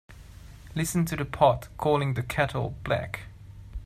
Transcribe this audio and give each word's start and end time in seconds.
Listen 0.73 1.05
to 1.05 1.15
the 1.15 1.25
pot 1.25 1.69
calling 1.77 2.15
the 2.15 2.23
kettle 2.23 2.73
black. 2.83 3.27